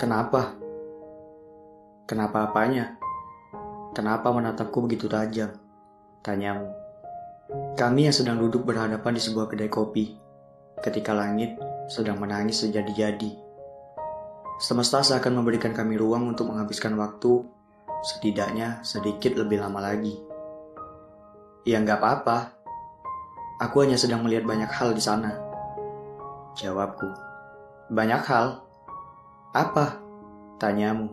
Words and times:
Kenapa? 0.00 0.56
Kenapa 2.08 2.48
apanya? 2.48 2.96
Kenapa 3.92 4.32
menatapku 4.32 4.80
begitu 4.88 5.12
tajam? 5.12 5.52
Tanyamu. 6.24 6.72
Kami 7.76 8.08
yang 8.08 8.16
sedang 8.16 8.40
duduk 8.40 8.64
berhadapan 8.64 9.12
di 9.12 9.20
sebuah 9.20 9.52
kedai 9.52 9.68
kopi, 9.68 10.16
ketika 10.80 11.12
langit 11.12 11.52
sedang 11.92 12.16
menangis 12.16 12.64
sejadi-jadi. 12.64 13.36
Semesta 14.56 15.04
seakan 15.04 15.44
memberikan 15.44 15.76
kami 15.76 16.00
ruang 16.00 16.32
untuk 16.32 16.48
menghabiskan 16.48 16.96
waktu, 16.96 17.44
setidaknya 18.00 18.80
sedikit 18.80 19.36
lebih 19.36 19.60
lama 19.60 19.84
lagi. 19.84 20.16
Ya 21.68 21.76
nggak 21.76 22.00
apa-apa, 22.00 22.56
aku 23.60 23.84
hanya 23.84 24.00
sedang 24.00 24.24
melihat 24.24 24.48
banyak 24.48 24.72
hal 24.72 24.96
di 24.96 25.02
sana. 25.04 25.36
Jawabku. 26.56 27.04
Banyak 27.92 28.24
hal? 28.24 28.69
Apa? 29.50 29.98
Tanyamu. 30.62 31.10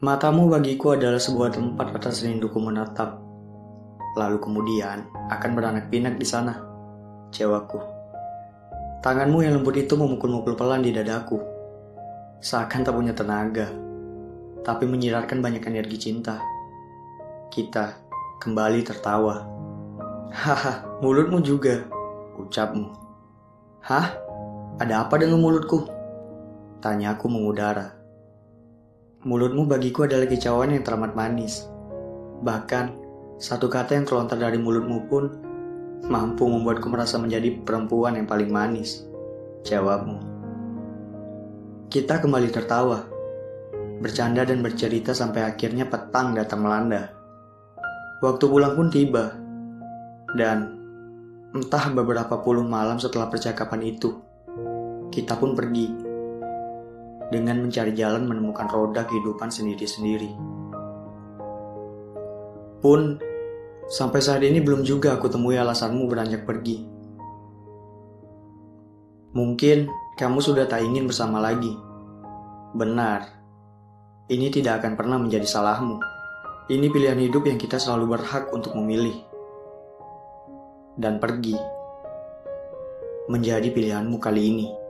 Matamu 0.00 0.48
bagiku 0.48 0.96
adalah 0.96 1.20
sebuah 1.20 1.52
tempat 1.52 1.92
atas 1.92 2.24
rinduku 2.24 2.56
menatap. 2.56 3.20
Lalu 4.16 4.40
kemudian 4.40 5.04
akan 5.28 5.50
beranak 5.52 5.92
pinak 5.92 6.16
di 6.16 6.24
sana. 6.24 6.56
Jawabku. 7.36 7.84
Tanganmu 9.04 9.44
yang 9.44 9.60
lembut 9.60 9.76
itu 9.76 9.92
memukul-mukul 9.92 10.56
pelan 10.56 10.80
di 10.80 10.88
dadaku. 10.88 11.36
Seakan 12.40 12.88
tak 12.88 12.96
punya 12.96 13.12
tenaga. 13.12 13.68
Tapi 14.64 14.88
menyiratkan 14.88 15.44
banyak 15.44 15.68
energi 15.68 16.00
cinta. 16.00 16.40
Kita 17.52 17.92
kembali 18.40 18.80
tertawa. 18.88 19.44
Haha, 20.32 21.04
mulutmu 21.04 21.44
juga. 21.44 21.84
Ucapmu. 22.40 22.88
Hah? 23.84 24.27
Ada 24.78 25.02
apa 25.02 25.18
dengan 25.18 25.42
mulutku? 25.42 25.90
Tanyaku 26.78 27.26
mengudara. 27.26 27.98
Mulutmu 29.26 29.66
bagiku 29.66 30.06
adalah 30.06 30.30
kicauan 30.30 30.70
yang 30.70 30.86
teramat 30.86 31.18
manis. 31.18 31.66
Bahkan, 32.46 32.94
satu 33.42 33.66
kata 33.66 33.98
yang 33.98 34.06
terlontar 34.06 34.38
dari 34.38 34.54
mulutmu 34.54 35.10
pun 35.10 35.24
mampu 36.06 36.46
membuatku 36.46 36.86
merasa 36.86 37.18
menjadi 37.18 37.58
perempuan 37.66 38.22
yang 38.22 38.30
paling 38.30 38.54
manis. 38.54 39.02
Jawabmu. 39.66 40.22
Kita 41.90 42.22
kembali 42.22 42.46
tertawa, 42.54 43.02
bercanda 43.98 44.46
dan 44.46 44.62
bercerita 44.62 45.10
sampai 45.10 45.42
akhirnya 45.42 45.90
petang 45.90 46.38
datang 46.38 46.62
melanda. 46.62 47.10
Waktu 48.22 48.46
pulang 48.46 48.78
pun 48.78 48.94
tiba, 48.94 49.34
dan 50.38 50.78
entah 51.50 51.90
beberapa 51.90 52.38
puluh 52.46 52.62
malam 52.62 53.02
setelah 53.02 53.26
percakapan 53.26 53.82
itu, 53.82 54.27
kita 55.18 55.34
pun 55.34 55.58
pergi 55.58 55.90
dengan 57.34 57.66
mencari 57.66 57.90
jalan 57.90 58.22
menemukan 58.30 58.70
roda 58.70 59.02
kehidupan 59.02 59.50
sendiri-sendiri. 59.50 60.30
Pun, 62.78 63.18
sampai 63.90 64.20
saat 64.22 64.46
ini 64.46 64.62
belum 64.62 64.86
juga 64.86 65.18
aku 65.18 65.26
temui 65.26 65.58
alasanmu 65.58 66.06
beranjak 66.06 66.46
pergi. 66.46 66.86
Mungkin 69.34 69.90
kamu 70.14 70.38
sudah 70.38 70.70
tak 70.70 70.86
ingin 70.86 71.10
bersama 71.10 71.42
lagi. 71.42 71.74
Benar, 72.78 73.26
ini 74.30 74.54
tidak 74.54 74.86
akan 74.86 74.94
pernah 74.94 75.18
menjadi 75.18 75.44
salahmu. 75.44 75.98
Ini 76.70 76.86
pilihan 76.94 77.18
hidup 77.18 77.50
yang 77.50 77.58
kita 77.58 77.82
selalu 77.82 78.14
berhak 78.14 78.54
untuk 78.54 78.78
memilih. 78.78 79.18
Dan 80.94 81.18
pergi 81.18 81.58
menjadi 83.28 83.68
pilihanmu 83.68 84.16
kali 84.22 84.42
ini. 84.48 84.87